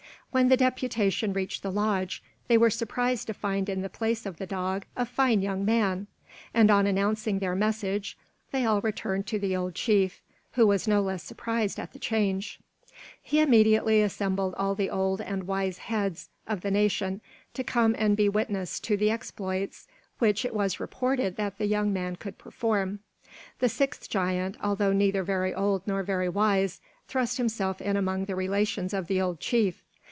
When 0.33 0.47
the 0.47 0.55
deputation 0.55 1.33
reached 1.33 1.61
the 1.61 1.73
lodge, 1.73 2.23
they 2.47 2.57
were 2.57 2.69
surprised 2.69 3.27
to 3.27 3.33
find 3.33 3.67
in 3.67 3.81
the 3.81 3.89
place 3.89 4.25
of 4.25 4.37
the 4.37 4.45
dog 4.45 4.85
a 4.95 5.05
fine 5.05 5.41
young 5.41 5.65
man; 5.65 6.07
and 6.53 6.71
on 6.71 6.87
announcing 6.87 7.39
their 7.39 7.53
message, 7.53 8.17
they 8.53 8.63
all 8.63 8.79
returned 8.79 9.27
to 9.27 9.37
the 9.39 9.57
old 9.57 9.75
chief, 9.75 10.21
who 10.53 10.65
was 10.65 10.87
no 10.87 11.01
less 11.01 11.21
surprised 11.21 11.77
at 11.81 11.91
the 11.91 11.99
change. 11.99 12.61
He 13.21 13.41
immediately 13.41 14.01
assembled 14.01 14.55
all 14.57 14.73
the 14.73 14.89
old 14.89 15.19
and 15.19 15.47
wise 15.47 15.81
beads 15.89 16.29
of 16.47 16.61
the 16.61 16.71
nation 16.71 17.19
to 17.53 17.61
come 17.61 17.93
and 17.99 18.15
be 18.15 18.29
witnesses 18.29 18.79
to 18.79 18.95
the 18.95 19.11
exploits 19.11 19.85
which 20.19 20.45
it 20.45 20.53
was 20.53 20.79
reported 20.79 21.35
that 21.35 21.57
the 21.57 21.67
young 21.67 21.91
man 21.91 22.15
could 22.15 22.37
perform. 22.37 22.99
The 23.59 23.67
sixth 23.67 24.09
giant, 24.09 24.55
although 24.63 24.93
neither 24.93 25.23
very 25.23 25.53
old 25.53 25.85
nor 25.85 26.03
very 26.03 26.29
wise, 26.29 26.79
thrust 27.09 27.35
himself 27.35 27.81
in 27.81 27.97
among 27.97 28.23
the 28.23 28.35
relations 28.37 28.93
of 28.93 29.07
the 29.07 29.19
old 29.19 29.41
chief. 29.41 29.83